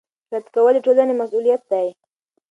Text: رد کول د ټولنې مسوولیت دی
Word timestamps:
رد 0.33 0.45
کول 0.53 0.73
د 0.75 0.79
ټولنې 0.85 1.13
مسوولیت 1.19 1.61
دی 1.71 1.87